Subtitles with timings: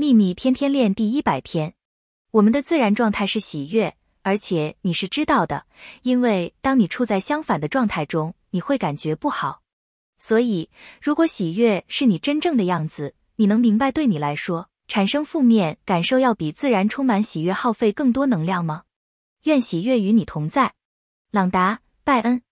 [0.00, 1.74] 秘密天天练第一百天
[2.30, 5.66] 我们的自然状态是喜悦而且你是知道的
[6.02, 9.62] 因为当你处在相反的状态中你会感觉不好。
[10.16, 10.70] 所以
[11.02, 18.84] 如果喜悦是你真正的样子你能明白对你来说产生负面感受要比自然充满喜悦耗费更多能量吗？
[19.42, 20.74] 愿喜悦与你同在。
[21.32, 22.47] 朗达拜恩。